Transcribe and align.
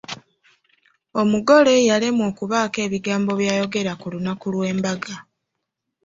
Omugole 1.21 1.73
yalemwa 1.89 2.25
okubaako 2.31 2.77
ebigambo 2.87 3.31
by'ayogera 3.39 3.93
ku 4.01 4.05
lunaku 4.13 4.45
lw'embaga. 4.53 5.15